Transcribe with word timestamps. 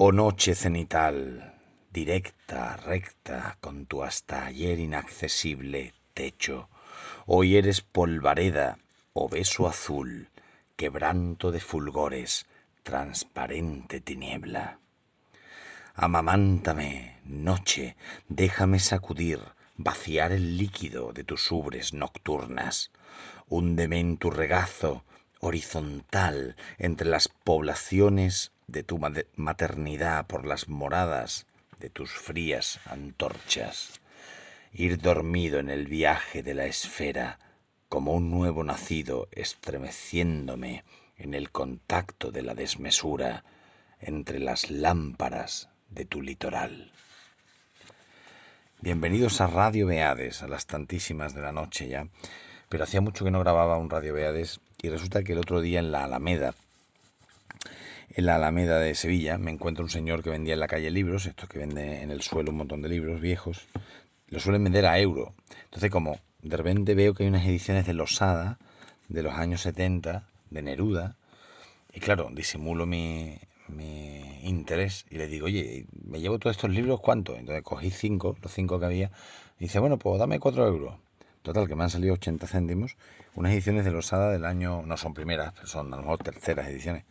Oh 0.00 0.12
noche 0.12 0.54
cenital, 0.54 1.54
directa, 1.90 2.76
recta, 2.76 3.58
con 3.60 3.86
tu 3.86 4.04
hasta 4.04 4.44
ayer 4.44 4.78
inaccesible 4.78 5.92
techo, 6.14 6.68
hoy 7.26 7.56
eres 7.56 7.80
polvareda 7.80 8.78
o 9.12 9.28
beso 9.28 9.66
azul, 9.66 10.28
quebranto 10.76 11.50
de 11.50 11.58
fulgores, 11.58 12.46
transparente 12.84 14.00
tiniebla. 14.00 14.78
Amamántame, 15.96 17.16
noche, 17.24 17.96
déjame 18.28 18.78
sacudir, 18.78 19.40
vaciar 19.76 20.30
el 20.30 20.58
líquido 20.58 21.12
de 21.12 21.24
tus 21.24 21.50
ubres 21.50 21.92
nocturnas. 21.92 22.92
Húndeme 23.48 23.98
en 23.98 24.16
tu 24.16 24.30
regazo 24.30 25.02
horizontal 25.40 26.56
entre 26.78 27.08
las 27.08 27.28
poblaciones 27.28 28.52
de 28.66 28.82
tu 28.82 28.98
maternidad 29.36 30.26
por 30.26 30.46
las 30.46 30.68
moradas 30.68 31.46
de 31.78 31.90
tus 31.90 32.10
frías 32.10 32.80
antorchas. 32.84 34.00
Ir 34.72 34.98
dormido 34.98 35.58
en 35.58 35.70
el 35.70 35.86
viaje 35.86 36.42
de 36.42 36.54
la 36.54 36.66
esfera 36.66 37.38
como 37.88 38.12
un 38.12 38.30
nuevo 38.30 38.64
nacido 38.64 39.28
estremeciéndome 39.32 40.84
en 41.16 41.34
el 41.34 41.50
contacto 41.50 42.30
de 42.30 42.42
la 42.42 42.54
desmesura 42.54 43.44
entre 44.00 44.38
las 44.38 44.70
lámparas 44.70 45.70
de 45.88 46.04
tu 46.04 46.20
litoral. 46.20 46.92
Bienvenidos 48.80 49.40
a 49.40 49.46
Radio 49.48 49.86
Beades, 49.86 50.42
a 50.42 50.48
las 50.48 50.66
tantísimas 50.66 51.34
de 51.34 51.40
la 51.40 51.50
noche 51.50 51.88
ya, 51.88 52.06
pero 52.68 52.84
hacía 52.84 53.00
mucho 53.00 53.24
que 53.24 53.30
no 53.30 53.40
grababa 53.40 53.78
un 53.78 53.90
Radio 53.90 54.14
Beades 54.14 54.60
y 54.82 54.88
resulta 54.88 55.22
que 55.24 55.32
el 55.32 55.38
otro 55.38 55.60
día 55.60 55.80
en 55.80 55.90
la 55.90 56.04
Alameda, 56.04 56.54
en 58.10 58.26
la 58.26 58.36
Alameda 58.36 58.78
de 58.78 58.94
Sevilla, 58.94 59.38
me 59.38 59.50
encuentro 59.50 59.84
un 59.84 59.90
señor 59.90 60.22
que 60.22 60.30
vendía 60.30 60.54
en 60.54 60.60
la 60.60 60.68
calle 60.68 60.90
libros, 60.90 61.26
estos 61.26 61.48
que 61.48 61.58
vende 61.58 62.02
en 62.02 62.10
el 62.10 62.22
suelo 62.22 62.50
un 62.50 62.58
montón 62.58 62.82
de 62.82 62.88
libros 62.88 63.20
viejos, 63.20 63.66
los 64.28 64.42
suelen 64.42 64.64
vender 64.64 64.86
a 64.86 64.98
euro. 64.98 65.34
Entonces, 65.64 65.90
como 65.90 66.18
de 66.42 66.56
repente 66.56 66.94
veo 66.94 67.14
que 67.14 67.24
hay 67.24 67.28
unas 67.28 67.46
ediciones 67.46 67.86
de 67.86 67.94
Losada 67.94 68.58
de 69.08 69.22
los 69.22 69.34
años 69.34 69.62
70, 69.62 70.28
de 70.50 70.62
Neruda, 70.62 71.16
y 71.92 72.00
claro, 72.00 72.28
disimulo 72.32 72.86
mi, 72.86 73.38
mi 73.68 74.40
interés 74.44 75.06
y 75.10 75.16
le 75.16 75.26
digo, 75.26 75.46
oye, 75.46 75.86
me 76.04 76.20
llevo 76.20 76.38
todos 76.38 76.56
estos 76.56 76.70
libros, 76.70 77.00
¿cuánto? 77.00 77.36
Entonces 77.36 77.62
cogí 77.64 77.90
cinco, 77.90 78.36
los 78.42 78.52
cinco 78.52 78.78
que 78.78 78.86
había, 78.86 79.10
y 79.58 79.64
dice, 79.64 79.78
bueno, 79.78 79.98
pues 79.98 80.18
dame 80.18 80.38
cuatro 80.38 80.66
euros. 80.66 80.94
Total, 81.42 81.66
que 81.68 81.76
me 81.76 81.84
han 81.84 81.90
salido 81.90 82.14
80 82.14 82.46
céntimos, 82.46 82.96
unas 83.34 83.52
ediciones 83.52 83.84
de 83.84 83.90
Losada 83.90 84.30
del 84.30 84.44
año, 84.44 84.82
no 84.82 84.96
son 84.96 85.14
primeras, 85.14 85.54
son 85.64 85.92
a 85.92 85.96
lo 85.96 86.02
mejor 86.02 86.18
terceras 86.18 86.68
ediciones, 86.68 87.04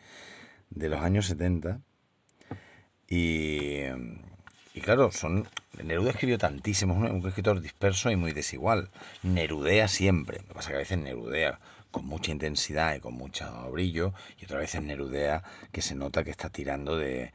de 0.70 0.90
los 0.90 1.02
años 1.02 1.26
70. 1.28 1.80
Y, 3.10 3.84
y 4.74 4.82
claro, 4.82 5.12
son 5.12 5.48
Neruda 5.84 6.12
escribió 6.12 6.38
tantísimo, 6.38 7.06
es 7.06 7.12
un 7.12 7.26
escritor 7.28 7.62
disperso 7.62 8.10
y 8.10 8.16
muy 8.16 8.34
desigual. 8.34 8.90
Nerudea 9.24 9.88
siempre, 9.88 10.40
lo 10.40 10.48
que 10.48 10.54
pasa 10.54 10.70
que 10.70 10.76
a 10.76 10.80
veces 10.80 10.98
nerudea 10.98 11.60
con 11.92 12.06
mucha 12.06 12.32
intensidad 12.32 12.96
y 12.96 13.00
con 13.00 13.14
mucho 13.14 13.46
brillo, 13.72 14.14
y 14.40 14.46
otra 14.46 14.60
vez 14.60 14.76
en 14.76 14.88
Nerudea 14.88 15.44
que 15.72 15.82
se 15.82 15.96
nota 15.96 16.24
que 16.24 16.32
está 16.32 16.50
tirando 16.50 16.98
de, 16.98 17.32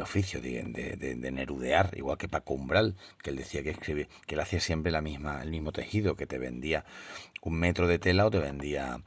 oficio, 0.00 0.40
de, 0.40 0.62
de, 0.62 1.30
nerudear, 1.30 1.90
igual 1.96 2.18
que 2.18 2.28
Paco 2.28 2.54
Umbral, 2.54 2.96
que 3.22 3.30
él 3.30 3.36
decía 3.36 3.62
que 3.62 3.70
escribe, 3.70 4.08
que 4.26 4.34
él 4.34 4.40
hacía 4.40 4.60
siempre 4.60 4.92
la 4.92 5.00
misma, 5.00 5.42
el 5.42 5.50
mismo 5.50 5.72
tejido, 5.72 6.16
que 6.16 6.26
te 6.26 6.38
vendía 6.38 6.84
un 7.42 7.54
metro 7.54 7.86
de 7.86 7.98
tela 7.98 8.26
o 8.26 8.30
te 8.30 8.38
vendía 8.38 9.02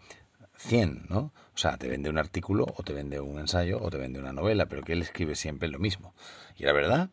100, 0.57 1.05
¿no? 1.09 1.31
O 1.53 1.57
sea, 1.57 1.77
te 1.77 1.87
vende 1.87 2.09
un 2.09 2.17
artículo 2.17 2.65
o 2.75 2.83
te 2.83 2.93
vende 2.93 3.19
un 3.19 3.39
ensayo 3.39 3.79
o 3.81 3.89
te 3.89 3.97
vende 3.97 4.19
una 4.19 4.33
novela, 4.33 4.67
pero 4.67 4.83
que 4.83 4.93
él 4.93 5.01
escribe 5.01 5.35
siempre 5.35 5.69
lo 5.69 5.79
mismo. 5.79 6.13
Y 6.57 6.63
la 6.63 6.73
verdad, 6.73 7.09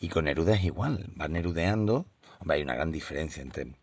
y 0.00 0.08
con 0.08 0.24
Neruda 0.24 0.54
es 0.54 0.64
igual, 0.64 1.06
va 1.20 1.28
nerudeando, 1.28 2.06
hay 2.48 2.62
una 2.62 2.74
gran 2.74 2.92
diferencia 2.92 3.42
entre 3.42 3.74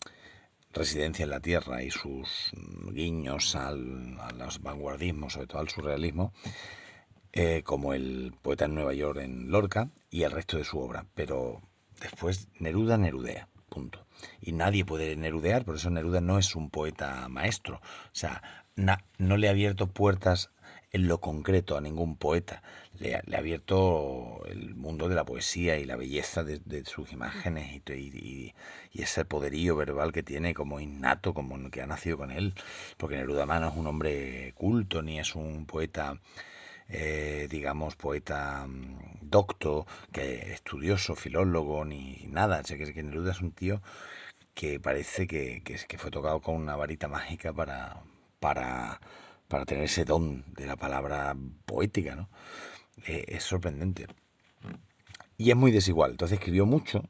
Residencia 0.75 1.23
en 1.23 1.30
la 1.30 1.39
Tierra 1.39 1.81
y 1.81 1.89
sus 1.89 2.52
guiños 2.91 3.55
al, 3.55 4.19
a 4.19 4.31
los 4.33 4.61
vanguardismos, 4.61 5.33
sobre 5.33 5.47
todo 5.47 5.61
al 5.61 5.69
surrealismo, 5.69 6.33
eh, 7.31 7.63
como 7.63 7.93
el 7.93 8.33
poeta 8.41 8.65
en 8.65 8.75
Nueva 8.75 8.93
York 8.93 9.19
en 9.21 9.49
Lorca 9.49 9.89
y 10.11 10.23
el 10.23 10.31
resto 10.31 10.58
de 10.58 10.65
su 10.65 10.77
obra. 10.80 11.05
Pero 11.15 11.61
después 12.02 12.49
Neruda 12.59 12.97
nerudea, 12.97 13.47
punto. 13.69 14.05
Y 14.41 14.52
nadie 14.52 14.85
puede 14.85 15.15
nerudear, 15.15 15.64
por 15.64 15.75
eso 15.75 15.89
Neruda 15.89 16.19
no 16.19 16.37
es 16.37 16.55
un 16.55 16.69
poeta 16.69 17.27
maestro. 17.30 17.77
O 17.77 18.09
sea, 18.15 18.41
no 18.75 19.37
le 19.37 19.47
ha 19.47 19.52
abierto 19.52 19.87
puertas 19.87 20.52
en 20.91 21.08
lo 21.08 21.19
concreto 21.19 21.77
a 21.77 21.81
ningún 21.81 22.17
poeta. 22.17 22.64
Le, 23.00 23.16
ha 23.16 23.38
abierto 23.38 24.44
el 24.48 24.76
mundo 24.76 25.10
de 25.10 25.16
la 25.16 25.26
poesía 25.26 25.78
y 25.78 25.86
la 25.86 25.95
belleza 25.95 26.44
de, 26.44 26.86
sus 26.86 27.11
imágenes 27.11 27.82
y, 27.88 28.54
ese 28.94 29.26
poderío 29.26 29.76
verbal 29.76 30.11
que 30.11 30.23
tiene 30.23 30.54
como 30.54 30.80
innato, 30.80 31.33
como 31.33 31.70
que 31.70 31.82
ha 31.82 31.88
nacido 31.88 32.17
con 32.17 32.32
él. 32.32 32.54
Porque 32.98 33.17
Neruda 33.17 33.45
no 33.45 33.67
es 33.70 33.76
un 33.76 33.88
hombre 33.88 34.54
culto, 34.56 35.02
ni 35.02 35.20
es 35.20 35.36
un 35.36 35.66
poeta, 35.66 36.20
eh, 36.89 37.48
digamos, 37.50 37.95
poeta 37.95 38.66
mm, 38.67 39.20
docto, 39.22 39.86
que 40.12 40.54
estudioso, 40.54 41.16
filólogo, 41.16 41.86
ni 41.86 42.26
nada. 42.30 42.62
O 42.62 42.64
que, 42.64 42.94
que 42.94 43.04
Neruda 43.04 43.32
es 43.32 43.42
un 43.42 43.52
tío 43.52 43.82
que 44.54 44.80
parece 44.80 45.27
que, 45.27 45.62
que 45.64 45.98
fue 45.98 46.12
tocado 46.12 46.42
con 46.42 46.56
una 46.56 46.76
varita 46.76 47.08
mágica 47.08 47.54
para... 47.54 48.04
para 48.39 49.00
para 49.48 49.66
tener 49.66 49.86
ese 49.86 50.06
don 50.06 50.44
de 50.54 50.66
la 50.66 50.76
palabra 50.76 51.36
poética, 51.66 52.16
¿no? 52.16 52.30
Eh, 53.06 53.26
es 53.28 53.44
sorprendente. 53.44 54.08
Y 55.38 55.50
es 55.50 55.56
muy 55.56 55.72
desigual. 55.72 56.11
Entonces 56.11 56.39
escribió 56.39 56.66
mucho. 56.66 57.04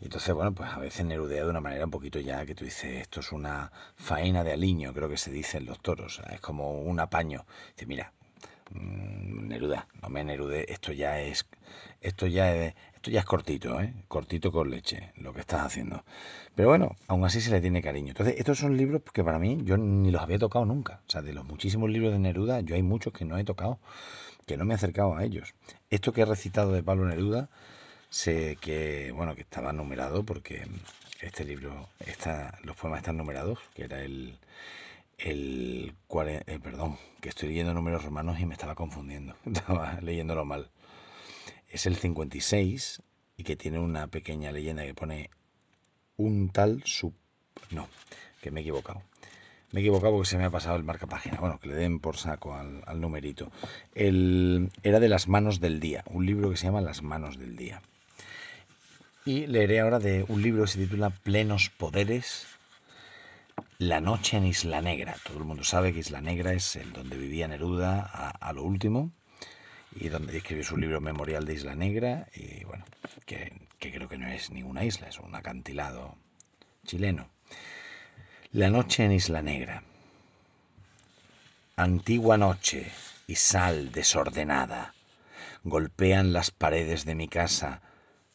Y 0.00 0.04
entonces, 0.04 0.34
bueno, 0.34 0.54
pues 0.54 0.70
a 0.70 0.78
veces 0.78 1.04
nerudea 1.04 1.44
de 1.44 1.50
una 1.50 1.60
manera 1.60 1.84
un 1.84 1.90
poquito 1.90 2.20
ya 2.20 2.46
que 2.46 2.54
tú 2.54 2.64
dices, 2.64 3.00
esto 3.02 3.20
es 3.20 3.32
una 3.32 3.72
faena 3.96 4.44
de 4.44 4.52
aliño, 4.52 4.92
creo 4.94 5.08
que 5.08 5.16
se 5.16 5.32
dice 5.32 5.58
en 5.58 5.66
los 5.66 5.80
toros. 5.80 6.20
Es 6.32 6.40
como 6.40 6.80
un 6.80 7.00
apaño. 7.00 7.46
Dice, 7.74 7.86
mira, 7.86 8.12
mm, 8.70 9.48
Neruda, 9.48 9.88
no 10.02 10.08
me 10.08 10.22
nerude, 10.24 10.72
esto 10.72 10.92
ya 10.92 11.20
es, 11.20 11.46
esto 12.00 12.26
ya 12.26 12.54
es, 12.54 12.74
ya 13.08 13.20
es 13.20 13.26
cortito, 13.26 13.80
¿eh? 13.80 13.92
cortito 14.08 14.52
con 14.52 14.70
leche, 14.70 15.12
lo 15.16 15.32
que 15.32 15.40
estás 15.40 15.62
haciendo. 15.62 16.04
Pero 16.54 16.68
bueno, 16.68 16.96
aún 17.06 17.24
así 17.24 17.40
se 17.40 17.50
le 17.50 17.60
tiene 17.60 17.82
cariño. 17.82 18.08
Entonces, 18.08 18.36
estos 18.38 18.58
son 18.58 18.76
libros 18.76 19.02
que 19.12 19.24
para 19.24 19.38
mí 19.38 19.58
yo 19.64 19.76
ni 19.76 20.10
los 20.10 20.22
había 20.22 20.38
tocado 20.38 20.64
nunca. 20.64 21.00
O 21.06 21.10
sea, 21.10 21.22
de 21.22 21.32
los 21.32 21.44
muchísimos 21.44 21.90
libros 21.90 22.12
de 22.12 22.18
Neruda, 22.18 22.60
yo 22.60 22.74
hay 22.74 22.82
muchos 22.82 23.12
que 23.12 23.24
no 23.24 23.38
he 23.38 23.44
tocado, 23.44 23.78
que 24.46 24.56
no 24.56 24.64
me 24.64 24.74
he 24.74 24.76
acercado 24.76 25.16
a 25.16 25.24
ellos. 25.24 25.54
Esto 25.90 26.12
que 26.12 26.22
he 26.22 26.24
recitado 26.24 26.72
de 26.72 26.82
Pablo 26.82 27.06
Neruda, 27.06 27.48
sé 28.10 28.56
que, 28.60 29.12
bueno, 29.14 29.34
que 29.34 29.42
estaba 29.42 29.72
numerado 29.72 30.24
porque 30.24 30.66
este 31.20 31.44
libro, 31.44 31.88
está, 32.00 32.58
los 32.62 32.76
poemas 32.76 33.00
están 33.00 33.16
numerados, 33.16 33.58
que 33.74 33.84
era 33.84 34.02
el, 34.02 34.38
el, 35.18 35.94
eh, 36.26 36.58
perdón, 36.62 36.98
que 37.20 37.30
estoy 37.30 37.48
leyendo 37.48 37.74
números 37.74 38.04
romanos 38.04 38.40
y 38.40 38.46
me 38.46 38.54
estaba 38.54 38.74
confundiendo, 38.74 39.34
estaba 39.46 40.00
leyéndolo 40.00 40.44
mal 40.44 40.70
es 41.68 41.86
el 41.86 41.96
56 41.96 43.02
y 43.36 43.44
que 43.44 43.56
tiene 43.56 43.78
una 43.78 44.08
pequeña 44.08 44.52
leyenda 44.52 44.84
que 44.84 44.94
pone 44.94 45.30
un 46.16 46.50
tal 46.50 46.82
sub... 46.84 47.14
No, 47.70 47.88
que 48.40 48.50
me 48.50 48.60
he 48.60 48.62
equivocado. 48.62 49.02
Me 49.70 49.80
he 49.80 49.82
equivocado 49.82 50.14
porque 50.14 50.28
se 50.28 50.38
me 50.38 50.44
ha 50.44 50.50
pasado 50.50 50.76
el 50.76 50.82
marca 50.82 51.06
página. 51.06 51.38
Bueno, 51.38 51.58
que 51.60 51.68
le 51.68 51.74
den 51.74 52.00
por 52.00 52.16
saco 52.16 52.54
al, 52.54 53.00
numerito. 53.00 53.52
El, 53.94 54.70
era 54.82 54.98
de 54.98 55.08
Las 55.08 55.28
manos 55.28 55.60
del 55.60 55.78
día, 55.78 56.04
un 56.06 56.24
libro 56.24 56.50
que 56.50 56.56
se 56.56 56.66
llama 56.66 56.80
Las 56.80 57.02
manos 57.02 57.38
del 57.38 57.56
día. 57.56 57.82
Y 59.24 59.46
leeré 59.46 59.80
ahora 59.80 59.98
de 59.98 60.24
un 60.28 60.42
libro 60.42 60.62
que 60.62 60.70
se 60.70 60.78
titula 60.78 61.10
Plenos 61.10 61.68
Poderes, 61.68 62.46
La 63.78 64.00
noche 64.00 64.38
en 64.38 64.46
Isla 64.46 64.80
Negra. 64.80 65.16
Todo 65.22 65.38
el 65.38 65.44
mundo 65.44 65.64
sabe 65.64 65.92
que 65.92 66.00
Isla 66.00 66.22
Negra 66.22 66.54
es 66.54 66.76
el 66.76 66.92
donde 66.92 67.18
vivía 67.18 67.46
Neruda 67.46 68.02
a 68.02 68.52
lo 68.54 68.62
último 68.62 69.12
y 69.94 70.08
donde 70.08 70.36
escribió 70.36 70.64
su 70.64 70.76
libro 70.76 71.00
Memorial 71.00 71.44
de 71.44 71.54
Isla 71.54 71.74
Negra, 71.74 72.28
y 72.34 72.64
bueno, 72.64 72.84
que, 73.26 73.52
creo 73.78 74.08
que 74.08 74.18
no 74.18 74.28
es 74.28 74.50
ninguna 74.50 74.84
isla, 74.84 75.08
es 75.08 75.18
un 75.18 75.34
acantilado 75.34 76.16
chileno. 76.84 77.30
La 78.52 78.70
noche 78.70 79.04
en 79.04 79.12
Isla 79.12 79.42
Negra. 79.42 79.82
Antigua 81.76 82.36
noche 82.36 82.90
y 83.26 83.34
sal 83.34 83.92
desordenada. 83.92 84.94
Golpean 85.64 86.32
las 86.32 86.50
paredes 86.50 87.04
de 87.04 87.14
mi 87.14 87.28
casa. 87.28 87.82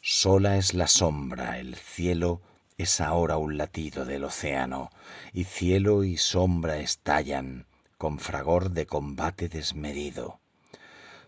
Sola 0.02 0.58
es 0.58 0.74
la 0.74 0.88
sombra, 0.88 1.60
el 1.60 1.76
cielo 1.76 2.42
es 2.78 3.02
ahora 3.02 3.38
un 3.38 3.58
latido 3.58 4.06
del 4.06 4.24
océano, 4.26 4.92
y 5.32 5.46
cielo 5.46 6.04
y 6.04 6.18
sombra 6.18 6.78
estallan 6.78 7.66
con 7.98 8.20
fragor 8.20 8.72
de 8.72 8.86
combate 8.86 9.50
desmedido. 9.50 10.43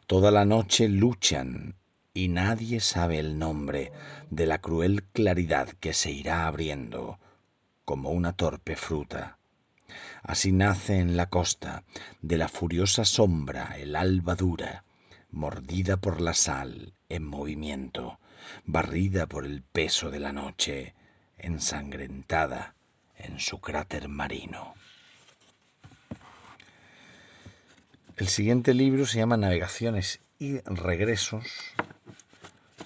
Toda 0.08 0.30
la 0.30 0.46
noche 0.46 0.88
luchan 0.88 1.76
y 2.14 2.28
nadie 2.28 2.80
sabe 2.80 3.18
el 3.18 3.40
nombre 3.40 3.92
de 4.30 4.46
la 4.46 4.60
cruel 4.60 5.04
claridad 5.04 5.70
que 5.80 5.94
se 5.94 6.12
irá 6.12 6.46
abriendo 6.46 7.20
como 7.86 8.12
una 8.12 8.34
torpe 8.34 8.76
fruta. 8.76 9.40
Así 10.22 10.52
nace 10.52 11.00
en 11.00 11.18
la 11.18 11.30
costa 11.30 11.86
de 12.22 12.38
la 12.38 12.50
furiosa 12.50 13.04
sombra 13.04 13.78
el 13.80 13.96
alba 13.96 14.36
dura, 14.36 14.84
mordida 15.32 15.98
por 15.98 16.22
la 16.22 16.36
sal, 16.36 16.94
en 17.10 17.26
movimiento, 17.26 18.20
barrida 18.64 19.26
por 19.26 19.44
el 19.44 19.64
peso 19.64 20.12
de 20.12 20.20
la 20.20 20.32
noche, 20.32 20.94
ensangrentada 21.40 22.76
en 23.18 23.40
su 23.40 23.60
cráter 23.60 24.08
marino. 24.08 24.76
El 28.18 28.30
siguiente 28.30 28.74
libro 28.74 29.06
se 29.06 29.18
llama 29.18 29.36
Navegaciones 29.36 30.22
y 30.40 30.60
Regresos, 30.60 31.46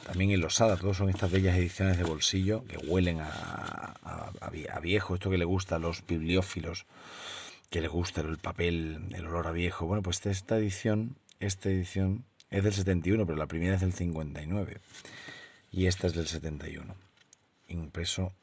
también 0.07 0.31
en 0.31 0.41
Losada, 0.41 0.75
todos 0.75 0.97
son 0.97 1.09
estas 1.09 1.29
bellas 1.29 1.55
ediciones 1.55 1.99
de 1.99 2.03
bolsillo 2.03 2.65
que 2.65 2.77
huelen 2.77 3.19
a, 3.21 3.93
a, 4.01 4.79
viejo, 4.81 5.13
esto 5.13 5.29
que 5.29 5.37
le 5.37 5.45
gusta 5.45 5.75
a 5.75 5.79
los 5.79 6.03
bibliófilos, 6.07 6.87
que 7.69 7.79
les 7.79 7.91
gusta 7.91 8.21
el 8.21 8.39
papel, 8.39 9.07
el 9.13 9.27
olor 9.27 9.45
a 9.45 9.51
viejo. 9.51 9.85
Bueno, 9.85 10.01
pues 10.01 10.25
esta 10.25 10.57
edición, 10.57 11.15
esta 11.39 11.69
edición 11.69 12.25
es 12.49 12.63
del 12.63 12.73
71, 12.73 13.27
pero 13.27 13.37
la 13.37 13.45
primera 13.45 13.75
es 13.75 13.81
del 13.81 13.93
59 13.93 14.79
y 15.71 15.85
esta 15.85 16.07
es 16.07 16.15
del 16.15 16.25
71. 16.25 16.95
Impreso, 17.67 18.33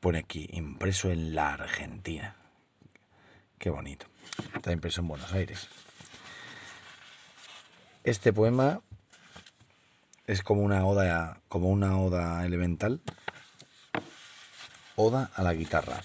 pone 0.00 0.18
aquí, 0.18 0.50
impreso 0.52 1.10
en 1.10 1.34
la 1.34 1.54
Argentina. 1.54 2.36
Qué 3.58 3.70
bonito. 3.70 4.06
Está 4.54 4.72
impreso 4.72 5.00
en 5.00 5.08
Buenos 5.08 5.32
Aires. 5.32 5.68
Este 8.04 8.32
poema 8.32 8.80
es 10.26 10.42
como 10.42 10.62
una 10.62 10.84
oda, 10.86 11.40
como 11.48 11.68
una 11.70 11.98
oda 11.98 12.44
elemental. 12.44 13.00
Oda 14.96 15.30
a 15.34 15.42
la 15.42 15.54
guitarra. 15.54 16.00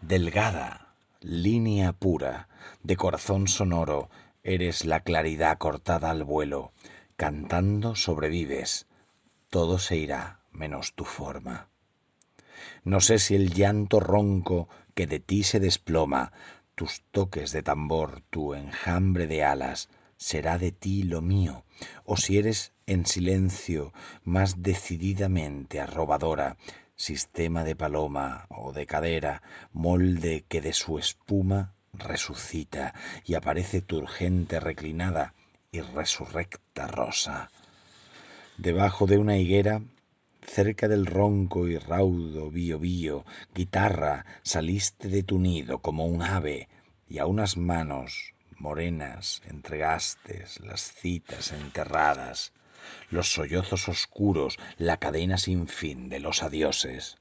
Delgada, 0.00 0.88
línea 1.20 1.92
pura, 1.92 2.48
de 2.82 2.96
corazón 2.96 3.48
sonoro, 3.48 4.10
eres 4.42 4.84
la 4.84 5.00
claridad 5.00 5.58
cortada 5.58 6.10
al 6.10 6.24
vuelo. 6.24 6.72
Cantando 7.16 7.94
sobrevives. 7.94 8.86
Todo 9.50 9.78
se 9.78 9.96
irá 9.96 10.40
menos 10.50 10.94
tu 10.94 11.04
forma. 11.04 11.68
No 12.84 13.00
sé 13.00 13.18
si 13.18 13.34
el 13.34 13.52
llanto 13.52 14.00
ronco 14.00 14.68
que 14.94 15.06
de 15.06 15.20
ti 15.20 15.42
se 15.42 15.60
desploma, 15.60 16.32
tus 16.82 17.04
toques 17.12 17.52
de 17.52 17.62
tambor, 17.62 18.22
tu 18.28 18.54
enjambre 18.54 19.28
de 19.28 19.44
alas, 19.44 19.88
será 20.16 20.58
de 20.58 20.72
ti 20.72 21.04
lo 21.04 21.22
mío, 21.22 21.64
o 22.04 22.16
si 22.16 22.38
eres 22.38 22.72
en 22.86 23.06
silencio 23.06 23.92
más 24.24 24.64
decididamente 24.64 25.78
arrobadora, 25.78 26.56
sistema 26.96 27.62
de 27.62 27.76
paloma 27.76 28.46
o 28.48 28.72
de 28.72 28.86
cadera, 28.86 29.42
molde 29.72 30.44
que 30.48 30.60
de 30.60 30.72
su 30.72 30.98
espuma 30.98 31.76
resucita 31.92 32.94
y 33.24 33.34
aparece 33.34 33.80
turgente 33.80 34.58
reclinada 34.58 35.34
y 35.70 35.82
resurrecta 35.82 36.88
rosa. 36.88 37.52
Debajo 38.58 39.06
de 39.06 39.18
una 39.18 39.36
higuera, 39.36 39.82
cerca 40.44 40.88
del 40.88 41.06
ronco 41.06 41.68
y 41.68 41.78
raudo 41.78 42.50
bío 42.50 43.24
guitarra, 43.54 44.26
saliste 44.42 45.06
de 45.06 45.22
tu 45.22 45.38
nido 45.38 45.78
como 45.78 46.06
un 46.06 46.22
ave, 46.22 46.68
y 47.12 47.18
a 47.18 47.26
unas 47.26 47.58
manos 47.58 48.32
morenas 48.56 49.42
entregaste 49.44 50.46
las 50.64 50.94
citas 50.94 51.52
enterradas, 51.52 52.54
los 53.10 53.30
sollozos 53.30 53.86
oscuros, 53.90 54.56
la 54.78 54.96
cadena 54.96 55.36
sin 55.36 55.68
fin 55.68 56.08
de 56.08 56.20
los 56.20 56.42
adioses. 56.42 57.18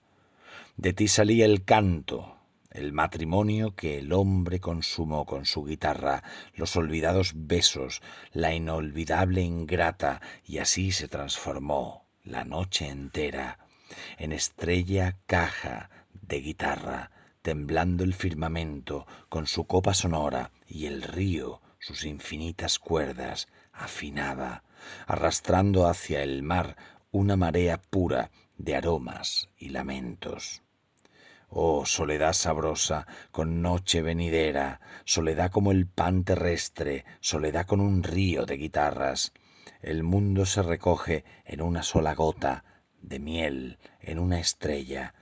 De 0.77 0.93
ti 0.93 1.09
salía 1.09 1.43
el 1.43 1.65
canto, 1.65 2.37
el 2.69 2.93
matrimonio 2.93 3.75
que 3.75 3.97
el 3.97 4.13
hombre 4.13 4.61
consumó 4.61 5.25
con 5.25 5.43
su 5.43 5.65
guitarra, 5.65 6.23
los 6.53 6.77
olvidados 6.77 7.33
besos, 7.35 8.01
la 8.31 8.53
inolvidable 8.53 9.41
ingrata, 9.41 10.21
y 10.45 10.59
así 10.59 10.93
se 10.93 11.09
transformó 11.09 12.05
la 12.23 12.45
noche 12.45 12.87
entera 12.87 13.59
en 14.17 14.31
estrella 14.31 15.17
caja 15.25 15.89
de 16.13 16.39
guitarra, 16.39 17.11
temblando 17.41 18.03
el 18.03 18.13
firmamento 18.13 19.07
con 19.29 19.47
su 19.47 19.65
copa 19.65 19.93
sonora 19.93 20.51
y 20.67 20.85
el 20.85 21.01
río 21.01 21.61
sus 21.79 22.05
infinitas 22.05 22.77
cuerdas 22.77 23.47
afinaba, 23.73 24.63
arrastrando 25.07 25.87
hacia 25.87 26.21
el 26.21 26.43
mar 26.43 26.77
una 27.11 27.35
marea 27.35 27.81
pura 27.81 28.31
de 28.57 28.75
aromas 28.75 29.49
y 29.57 29.69
lamentos. 29.69 30.61
Oh 31.49 31.85
soledad 31.85 32.33
sabrosa, 32.33 33.07
con 33.31 33.61
noche 33.61 34.01
venidera, 34.01 34.79
soledad 35.03 35.51
como 35.51 35.71
el 35.71 35.85
pan 35.85 36.23
terrestre, 36.23 37.03
soledad 37.19 37.65
con 37.65 37.81
un 37.81 38.03
río 38.03 38.45
de 38.45 38.55
guitarras. 38.55 39.33
El 39.81 40.03
mundo 40.03 40.45
se 40.45 40.61
recoge 40.61 41.25
en 41.43 41.61
una 41.61 41.83
sola 41.83 42.13
gota 42.13 42.63
de 43.01 43.19
miel, 43.19 43.79
en 43.99 44.19
una 44.19 44.39
estrella. 44.39 45.13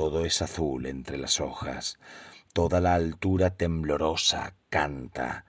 Todo 0.00 0.24
es 0.24 0.40
azul 0.40 0.86
entre 0.86 1.18
las 1.18 1.42
hojas, 1.42 1.98
toda 2.54 2.80
la 2.80 2.94
altura 2.94 3.50
temblorosa 3.50 4.54
canta, 4.70 5.44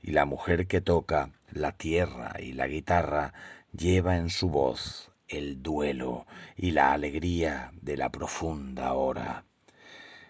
y 0.00 0.12
la 0.12 0.24
mujer 0.24 0.68
que 0.68 0.80
toca 0.80 1.32
la 1.50 1.72
tierra 1.72 2.36
y 2.38 2.52
la 2.52 2.68
guitarra 2.68 3.34
lleva 3.76 4.16
en 4.16 4.30
su 4.30 4.50
voz 4.50 5.10
el 5.26 5.64
duelo 5.64 6.26
y 6.56 6.70
la 6.70 6.92
alegría 6.92 7.72
de 7.82 7.96
la 7.96 8.08
profunda 8.10 8.92
hora. 8.92 9.46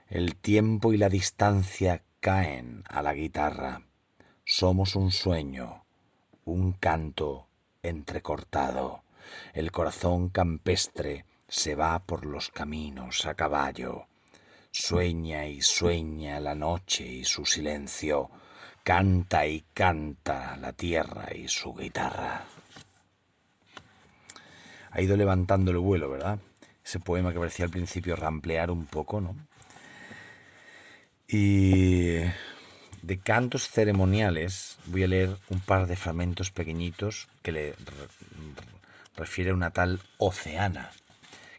El 0.08 0.36
tiempo 0.36 0.94
y 0.94 0.96
la 0.96 1.10
distancia 1.10 2.02
caen 2.20 2.84
a 2.88 3.02
la 3.02 3.12
guitarra. 3.12 3.82
Somos 4.46 4.96
un 4.96 5.12
sueño, 5.12 5.84
un 6.46 6.72
canto 6.72 7.48
entrecortado. 7.82 9.02
El 9.52 9.72
corazón 9.72 10.30
campestre 10.30 11.26
se 11.48 11.74
va 11.74 11.98
por 12.00 12.26
los 12.26 12.50
caminos 12.50 13.24
a 13.26 13.34
caballo. 13.34 14.06
Sueña 14.70 15.46
y 15.46 15.62
sueña 15.62 16.38
la 16.40 16.54
noche 16.54 17.06
y 17.06 17.24
su 17.24 17.46
silencio. 17.46 18.30
Canta 18.84 19.46
y 19.46 19.64
canta 19.72 20.56
la 20.58 20.72
tierra 20.72 21.34
y 21.34 21.48
su 21.48 21.74
guitarra. 21.74 22.44
Ha 24.90 25.00
ido 25.00 25.16
levantando 25.16 25.70
el 25.70 25.78
vuelo, 25.78 26.10
¿verdad? 26.10 26.38
Ese 26.84 27.00
poema 27.00 27.32
que 27.32 27.38
parecía 27.38 27.64
al 27.64 27.70
principio 27.70 28.16
ramplear 28.16 28.70
un 28.70 28.86
poco, 28.86 29.20
¿no? 29.20 29.36
Y 31.26 32.16
de 33.02 33.18
cantos 33.22 33.68
ceremoniales 33.68 34.78
voy 34.86 35.04
a 35.04 35.08
leer 35.08 35.36
un 35.50 35.60
par 35.60 35.86
de 35.86 35.96
fragmentos 35.96 36.50
pequeñitos 36.50 37.28
que 37.42 37.52
le 37.52 37.74
refiere 39.14 39.50
a 39.50 39.54
una 39.54 39.70
tal 39.70 40.00
Oceana, 40.16 40.90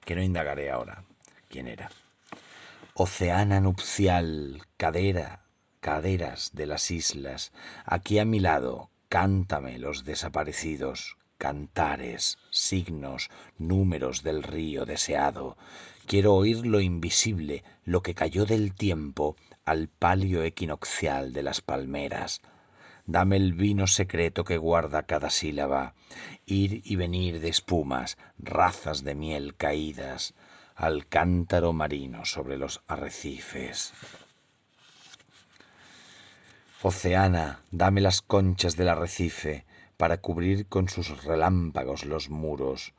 que 0.05 0.15
no 0.15 0.23
indagaré 0.23 0.71
ahora 0.71 1.03
quién 1.49 1.67
era. 1.67 1.91
Oceana 2.93 3.59
nupcial, 3.59 4.61
cadera, 4.77 5.45
caderas 5.79 6.51
de 6.53 6.65
las 6.65 6.91
islas, 6.91 7.51
aquí 7.85 8.19
a 8.19 8.25
mi 8.25 8.39
lado, 8.39 8.89
cántame 9.07 9.79
los 9.79 10.03
desaparecidos, 10.03 11.17
cantares, 11.37 12.37
signos, 12.51 13.29
números 13.57 14.23
del 14.23 14.43
río 14.43 14.85
deseado. 14.85 15.57
Quiero 16.05 16.35
oír 16.35 16.65
lo 16.65 16.81
invisible, 16.81 17.63
lo 17.85 18.01
que 18.01 18.13
cayó 18.13 18.45
del 18.45 18.73
tiempo, 18.73 19.35
al 19.65 19.87
palio 19.87 20.43
equinoccial 20.43 21.31
de 21.31 21.43
las 21.43 21.61
palmeras. 21.61 22.41
Dame 23.09 23.37
el 23.37 23.53
vino 23.53 23.87
secreto 23.87 24.43
que 24.43 24.59
guarda 24.59 25.01
cada 25.01 25.31
sílaba, 25.31 25.95
ir 26.45 26.83
y 26.85 26.95
venir 26.95 27.39
de 27.39 27.49
espumas, 27.49 28.19
razas 28.37 29.03
de 29.03 29.15
miel 29.15 29.55
caídas, 29.55 30.35
al 30.75 31.07
cántaro 31.07 31.73
marino 31.73 32.23
sobre 32.25 32.55
los 32.55 32.83
arrecifes. 32.85 33.93
Oceana, 36.83 37.63
dame 37.71 37.99
las 37.99 38.21
conchas 38.21 38.75
del 38.77 38.89
arrecife 38.89 39.65
para 39.97 40.17
cubrir 40.17 40.67
con 40.67 40.87
sus 40.87 41.23
relámpagos 41.23 42.05
los 42.05 42.29
muros, 42.29 42.93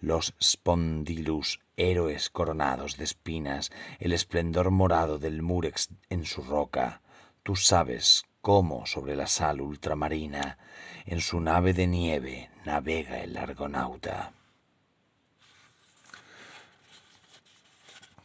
los 0.00 0.32
spondylus 0.40 1.58
héroes 1.76 2.30
coronados 2.30 2.98
de 2.98 3.02
espinas, 3.02 3.72
el 3.98 4.12
esplendor 4.12 4.70
morado 4.70 5.18
del 5.18 5.42
murex 5.42 5.88
en 6.08 6.24
su 6.24 6.44
roca. 6.44 7.00
Tú 7.42 7.56
sabes 7.56 8.26
cómo 8.46 8.86
sobre 8.86 9.16
la 9.16 9.26
sal 9.26 9.60
ultramarina, 9.60 10.56
en 11.04 11.20
su 11.20 11.40
nave 11.40 11.72
de 11.72 11.88
nieve, 11.88 12.48
navega 12.64 13.18
el 13.18 13.36
argonauta. 13.36 14.30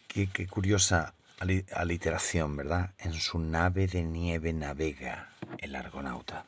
Qué, 0.07 0.27
qué 0.27 0.45
curiosa 0.45 1.15
aliteración, 1.73 2.55
¿verdad? 2.55 2.91
En 2.99 3.13
su 3.13 3.39
nave 3.39 3.87
de 3.87 4.03
nieve 4.03 4.53
navega 4.53 5.29
el 5.57 5.75
argonauta. 5.75 6.45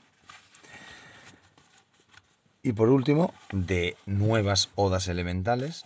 Y 2.62 2.74
por 2.74 2.90
último, 2.90 3.34
de 3.52 3.98
nuevas 4.06 4.70
odas 4.76 5.08
elementales, 5.08 5.86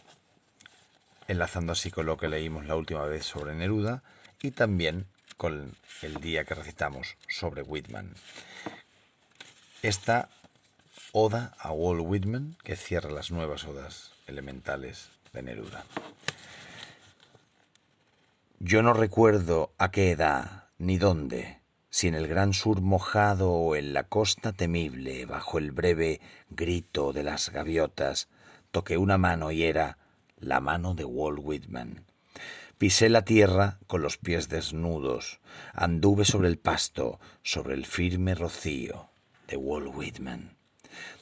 enlazando 1.30 1.72
así 1.72 1.90
con 1.90 2.06
lo 2.06 2.18
que 2.18 2.28
leímos 2.28 2.66
la 2.66 2.76
última 2.76 3.06
vez 3.06 3.26
sobre 3.26 3.56
Neruda 3.56 4.04
y 4.42 4.52
también 4.52 5.08
con 5.38 5.76
el 6.02 6.20
día 6.20 6.44
que 6.44 6.56
recitamos 6.56 7.16
sobre 7.30 7.62
Whitman. 7.62 8.14
esta 9.84 10.30
oda 11.12 11.54
a 11.60 11.72
Walt 11.72 12.04
Whitman 12.04 12.58
que 12.64 12.76
cierra 12.76 13.12
las 13.12 13.32
nuevas 13.32 13.64
odas 13.64 14.12
elementales 14.26 15.10
de 15.34 15.44
Neruda. 15.44 15.86
Yo 18.60 18.82
no 18.82 18.94
recuerdo 18.94 19.72
a 19.78 19.92
qué 19.92 20.12
edad 20.12 20.66
ni 20.80 20.98
dónde, 20.98 21.62
si 21.92 22.08
en 22.08 22.16
el 22.16 22.28
gran 22.28 22.54
sur 22.54 22.82
mojado 22.82 23.52
o 23.52 23.76
en 23.76 23.94
la 23.94 24.04
costa 24.04 24.52
temible, 24.52 25.26
bajo 25.26 25.60
el 25.60 25.72
breve 25.72 26.20
grito 26.50 27.14
de 27.14 27.24
las 27.24 27.52
gaviotas, 27.52 28.28
toqué 28.72 28.98
una 28.98 29.18
mano 29.18 29.52
y 29.52 29.64
era 29.64 29.98
la 30.40 30.60
mano 30.60 30.96
de 30.96 31.06
Walt 31.06 31.40
Whitman. 31.42 32.07
Pisé 32.78 33.10
la 33.10 33.26
tierra 33.26 33.80
con 33.88 34.04
los 34.04 34.18
pies 34.18 34.50
desnudos, 34.50 35.40
anduve 35.74 36.26
sobre 36.26 36.48
el 36.48 36.60
pasto, 36.60 37.20
sobre 37.42 37.74
el 37.74 37.88
firme 37.88 38.36
rocío 38.36 39.10
de 39.48 39.58
Walt 39.58 39.96
Whitman. 39.96 40.56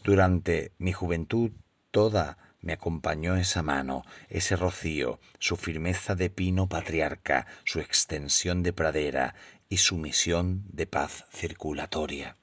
Durante 0.03 0.73
mi 0.79 0.91
juventud 0.91 1.51
toda 1.91 2.37
me 2.59 2.73
acompañó 2.73 3.37
esa 3.37 3.63
mano, 3.63 4.03
ese 4.27 4.57
rocío, 4.57 5.21
su 5.39 5.55
firmeza 5.55 6.13
de 6.13 6.29
pino 6.29 6.67
patriarca, 6.67 7.47
su 7.63 7.79
extensión 7.79 8.61
de 8.61 8.73
pradera 8.73 9.35
y 9.69 9.77
su 9.77 9.95
misión 9.95 10.65
de 10.73 10.87
paz 10.87 11.25
circulatoria. 11.31 12.35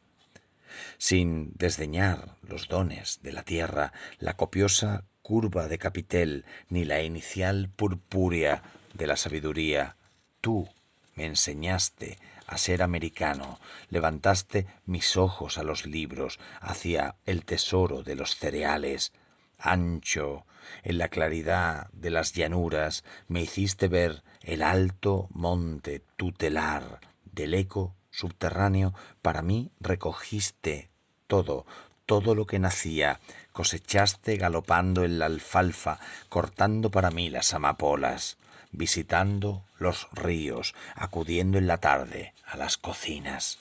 Sin 0.97 1.53
desdeñar 1.57 2.37
los 2.41 2.67
dones 2.67 3.21
de 3.23 3.33
la 3.33 3.43
tierra, 3.43 3.93
la 4.21 4.39
copiosa 4.39 5.05
curva 5.21 5.69
de 5.69 5.77
capitel, 5.77 6.47
ni 6.71 6.87
la 6.87 7.03
inicial 7.03 7.69
purpúrea 7.77 8.63
de 8.95 9.07
la 9.07 9.17
sabiduría, 9.17 9.97
tú 10.41 10.69
me 11.15 11.27
enseñaste 11.27 12.19
a 12.47 12.59
ser 12.59 12.83
americano, 12.83 13.59
levantaste 13.89 14.67
mis 14.85 15.17
ojos 15.17 15.59
a 15.59 15.63
los 15.63 15.87
libros, 15.87 16.39
hacia 16.61 17.17
el 17.25 17.45
tesoro 17.45 18.03
de 18.03 18.15
los 18.15 18.37
cereales, 18.37 19.13
ancho, 19.59 20.45
en 20.83 20.99
la 20.99 21.09
claridad 21.09 21.89
de 21.93 22.11
las 22.11 22.33
llanuras, 22.33 23.05
me 23.29 23.43
hiciste 23.43 23.89
ver 23.89 24.23
el 24.43 24.63
alto 24.63 25.29
monte 25.31 26.03
tutelar 26.17 27.01
del 27.25 27.55
eco 27.55 27.97
subterráneo, 28.11 28.95
para 29.23 29.43
mí 29.43 29.73
recogiste 29.81 30.91
todo, 31.27 31.67
todo 32.13 32.35
lo 32.35 32.45
que 32.45 32.59
nacía, 32.59 33.21
cosechaste 33.53 34.37
galopando 34.37 35.03
en 35.03 35.19
la 35.19 35.25
alfalfa, 35.25 35.99
cortando 36.29 36.91
para 36.91 37.11
mí 37.11 37.31
las 37.31 37.55
amapolas, 37.55 38.37
visitando 38.71 39.63
los 39.79 40.09
ríos, 40.13 40.75
acudiendo 40.95 41.57
en 41.57 41.67
la 41.67 41.79
tarde 41.79 42.35
a 42.45 42.59
las 42.59 42.77
cocinas. 42.77 43.59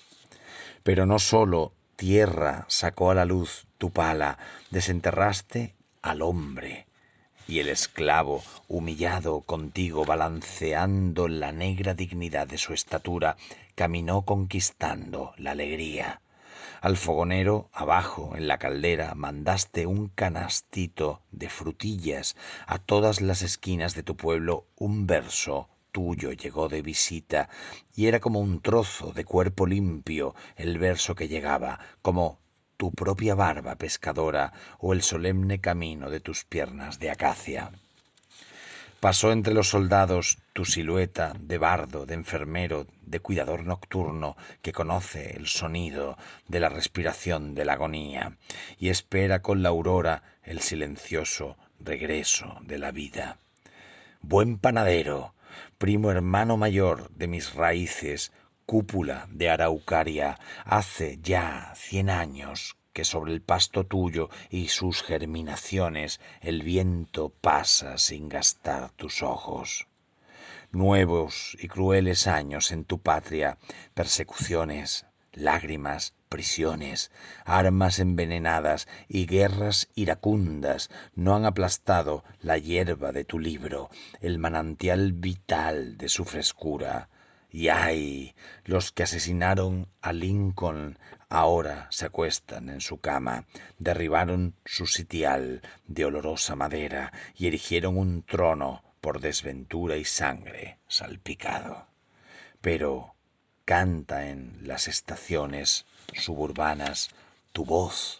Pero 0.83 1.05
no 1.05 1.17
sólo 1.17 1.71
tierra 1.95 2.65
sacó 2.67 3.09
a 3.11 3.15
la 3.15 3.23
luz 3.23 3.67
tu 3.77 3.91
pala, 3.91 4.37
desenterraste 4.69 5.73
al 6.01 6.21
hombre, 6.21 6.87
y 7.47 7.59
el 7.59 7.69
esclavo, 7.69 8.43
humillado 8.67 9.39
contigo, 9.39 10.03
balanceando 10.03 11.29
la 11.29 11.53
negra 11.53 11.93
dignidad 11.93 12.49
de 12.49 12.57
su 12.57 12.73
estatura, 12.73 13.37
caminó 13.75 14.23
conquistando 14.23 15.31
la 15.37 15.51
alegría. 15.51 16.19
Al 16.81 16.97
fogonero, 16.97 17.69
abajo, 17.73 18.33
en 18.35 18.47
la 18.47 18.57
caldera, 18.57 19.13
mandaste 19.13 19.85
un 19.85 20.07
canastito 20.07 21.21
de 21.29 21.47
frutillas. 21.47 22.35
A 22.65 22.79
todas 22.79 23.21
las 23.21 23.43
esquinas 23.43 23.93
de 23.93 24.01
tu 24.01 24.17
pueblo 24.17 24.65
un 24.77 25.05
verso 25.05 25.69
tuyo 25.91 26.31
llegó 26.31 26.69
de 26.69 26.81
visita, 26.81 27.49
y 27.95 28.07
era 28.07 28.19
como 28.19 28.39
un 28.39 28.61
trozo 28.61 29.13
de 29.13 29.25
cuerpo 29.25 29.67
limpio 29.67 30.33
el 30.55 30.79
verso 30.79 31.13
que 31.13 31.27
llegaba, 31.27 31.79
como 32.01 32.39
tu 32.77 32.91
propia 32.91 33.35
barba 33.35 33.75
pescadora 33.75 34.51
o 34.79 34.93
el 34.93 35.03
solemne 35.03 35.61
camino 35.61 36.09
de 36.09 36.19
tus 36.19 36.45
piernas 36.45 36.97
de 36.97 37.11
acacia. 37.11 37.69
Pasó 39.01 39.31
entre 39.31 39.55
los 39.55 39.69
soldados 39.69 40.37
tu 40.53 40.63
silueta 40.63 41.33
de 41.39 41.57
bardo, 41.57 42.05
de 42.05 42.13
enfermero, 42.13 42.85
de 43.01 43.19
cuidador 43.19 43.65
nocturno 43.65 44.37
que 44.61 44.73
conoce 44.73 45.35
el 45.35 45.47
sonido 45.47 46.19
de 46.47 46.59
la 46.59 46.69
respiración 46.69 47.55
de 47.55 47.65
la 47.65 47.73
agonía 47.73 48.37
y 48.77 48.89
espera 48.89 49.41
con 49.41 49.63
la 49.63 49.69
aurora 49.69 50.21
el 50.43 50.59
silencioso 50.59 51.57
regreso 51.79 52.59
de 52.61 52.77
la 52.77 52.91
vida. 52.91 53.39
Buen 54.21 54.59
panadero, 54.59 55.33
primo 55.79 56.11
hermano 56.11 56.55
mayor 56.55 57.09
de 57.09 57.25
mis 57.25 57.55
raíces, 57.55 58.31
cúpula 58.67 59.25
de 59.31 59.49
araucaria, 59.49 60.37
hace 60.63 61.17
ya 61.23 61.73
cien 61.75 62.11
años 62.11 62.77
que 62.93 63.05
sobre 63.05 63.33
el 63.33 63.41
pasto 63.41 63.85
tuyo 63.85 64.29
y 64.49 64.67
sus 64.67 65.03
germinaciones 65.03 66.19
el 66.41 66.63
viento 66.63 67.29
pasa 67.41 67.97
sin 67.97 68.29
gastar 68.29 68.91
tus 68.91 69.23
ojos. 69.23 69.87
Nuevos 70.71 71.57
y 71.59 71.67
crueles 71.67 72.27
años 72.27 72.71
en 72.71 72.85
tu 72.85 72.99
patria, 72.99 73.57
persecuciones, 73.93 75.05
lágrimas, 75.33 76.13
prisiones, 76.29 77.11
armas 77.43 77.99
envenenadas 77.99 78.87
y 79.09 79.25
guerras 79.25 79.89
iracundas 79.95 80.89
no 81.13 81.35
han 81.35 81.45
aplastado 81.45 82.23
la 82.39 82.57
hierba 82.57 83.11
de 83.11 83.25
tu 83.25 83.37
libro, 83.37 83.89
el 84.21 84.39
manantial 84.39 85.11
vital 85.11 85.97
de 85.97 86.07
su 86.07 86.23
frescura. 86.23 87.09
Y 87.49 87.67
ay, 87.67 88.33
los 88.63 88.93
que 88.93 89.03
asesinaron 89.03 89.89
a 90.01 90.13
Lincoln 90.13 90.97
ahora 91.31 91.87
se 91.91 92.05
acuestan 92.05 92.69
en 92.69 92.81
su 92.81 92.99
cama, 92.99 93.45
derribaron 93.79 94.53
su 94.65 94.85
sitial 94.85 95.61
de 95.87 96.05
olorosa 96.05 96.55
madera 96.55 97.13
y 97.35 97.47
erigieron 97.47 97.97
un 97.97 98.23
trono 98.23 98.83
por 98.99 99.21
desventura 99.21 99.95
y 99.95 100.03
sangre 100.03 100.77
salpicado. 100.87 101.87
Pero 102.59 103.15
canta 103.63 104.27
en 104.27 104.59
las 104.61 104.89
estaciones 104.89 105.85
suburbanas 106.13 107.09
tu 107.53 107.63
voz, 107.63 108.19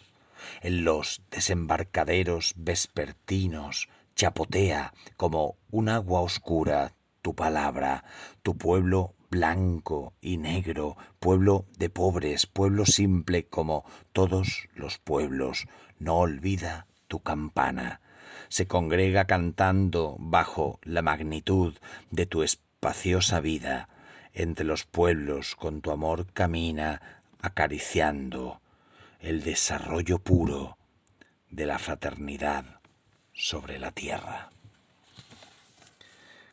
en 0.62 0.82
los 0.82 1.20
desembarcaderos 1.30 2.54
vespertinos 2.56 3.90
chapotea 4.16 4.94
como 5.18 5.56
un 5.70 5.90
agua 5.90 6.22
oscura 6.22 6.94
tu 7.20 7.34
palabra, 7.34 8.04
tu 8.42 8.56
pueblo 8.56 9.14
blanco 9.32 10.12
y 10.20 10.36
negro, 10.36 10.98
pueblo 11.18 11.64
de 11.78 11.88
pobres, 11.88 12.46
pueblo 12.46 12.84
simple 12.84 13.46
como 13.46 13.82
todos 14.12 14.68
los 14.74 14.98
pueblos, 14.98 15.66
no 15.98 16.18
olvida 16.18 16.86
tu 17.08 17.20
campana. 17.20 18.02
Se 18.48 18.66
congrega 18.66 19.24
cantando 19.24 20.16
bajo 20.18 20.78
la 20.82 21.00
magnitud 21.00 21.74
de 22.10 22.26
tu 22.26 22.42
espaciosa 22.42 23.40
vida. 23.40 23.88
Entre 24.34 24.66
los 24.66 24.84
pueblos 24.84 25.56
con 25.56 25.80
tu 25.80 25.92
amor 25.92 26.26
camina 26.34 27.00
acariciando 27.40 28.60
el 29.18 29.42
desarrollo 29.42 30.18
puro 30.18 30.76
de 31.48 31.64
la 31.64 31.78
fraternidad 31.78 32.66
sobre 33.32 33.78
la 33.78 33.92
tierra. 33.92 34.50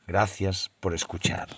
Gracias 0.07 0.71
por 0.79 0.93
escuchar. 0.93 1.49